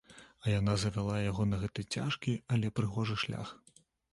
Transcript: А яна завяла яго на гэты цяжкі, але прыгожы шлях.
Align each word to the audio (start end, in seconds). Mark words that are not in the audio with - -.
А 0.45 0.53
яна 0.59 0.73
завяла 0.83 1.17
яго 1.31 1.45
на 1.51 1.59
гэты 1.65 1.85
цяжкі, 1.99 2.33
але 2.57 2.75
прыгожы 2.81 3.21
шлях. 3.27 3.57